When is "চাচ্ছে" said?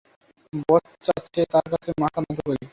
1.05-1.41